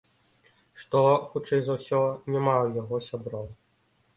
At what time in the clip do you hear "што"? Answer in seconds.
0.83-1.01